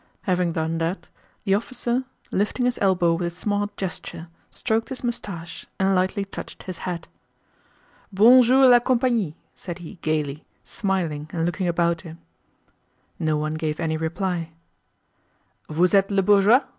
Having 0.23 0.53
done 0.53 0.79
that, 0.79 1.07
the 1.43 1.53
officer, 1.53 2.05
lifting 2.31 2.65
his 2.65 2.79
elbow 2.81 3.13
with 3.13 3.27
a 3.27 3.29
smart 3.29 3.77
gesture, 3.77 4.29
stroked 4.49 4.89
his 4.89 5.03
mustache 5.03 5.67
and 5.79 5.93
lightly 5.93 6.25
touched 6.25 6.63
his 6.63 6.79
hat. 6.89 7.07
"Bonjour, 8.11 8.65
la 8.67 8.79
compagnie!" 8.79 9.35
* 9.49 9.55
said 9.63 9.77
he 9.77 9.99
gaily, 10.01 10.43
smiling 10.63 11.29
and 11.31 11.45
looking 11.45 11.67
about 11.67 12.01
him. 12.01 12.17
* 12.17 13.19
"Good 13.19 13.25
day, 13.25 13.25
everybody!" 13.25 13.25
No 13.31 13.37
one 13.37 13.53
gave 13.53 13.79
any 13.79 13.95
reply. 13.95 14.49
"Vous 15.69 15.91
êtes 15.93 16.09
le 16.09 16.23
bourgeois?" 16.23 16.61